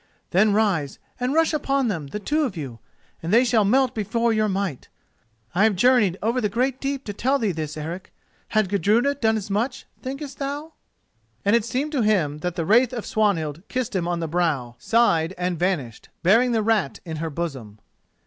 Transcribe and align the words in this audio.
Then 0.31 0.51
rise 0.51 0.97
and 1.19 1.31
rush 1.31 1.53
upon 1.53 1.87
them, 1.87 2.07
the 2.07 2.17
two 2.17 2.41
of 2.41 2.57
you, 2.57 2.79
and 3.21 3.31
they 3.31 3.43
shall 3.45 3.63
melt 3.63 3.93
before 3.93 4.33
your 4.33 4.49
might. 4.49 4.89
I 5.53 5.63
have 5.63 5.75
journeyed 5.75 6.17
over 6.23 6.41
the 6.41 6.49
great 6.49 6.81
deep 6.81 7.03
to 7.05 7.13
tell 7.13 7.37
thee 7.37 7.51
this, 7.51 7.77
Eric! 7.77 8.11
Had 8.47 8.67
Gudruda 8.67 9.13
done 9.13 9.37
as 9.37 9.51
much, 9.51 9.85
thinkest 10.01 10.39
thou?" 10.39 10.73
And 11.45 11.55
it 11.55 11.65
seemed 11.65 11.91
to 11.91 12.01
him 12.01 12.39
that 12.39 12.55
the 12.55 12.65
wraith 12.65 12.93
of 12.93 13.05
Swanhild 13.05 13.61
kissed 13.67 13.95
him 13.95 14.07
on 14.07 14.19
the 14.19 14.27
brow, 14.27 14.73
sighed 14.79 15.35
and 15.37 15.59
vanished, 15.59 16.09
bearing 16.23 16.51
the 16.51 16.63
rat 16.63 16.99
in 17.05 17.17
her 17.17 17.29
bosom. 17.29 17.77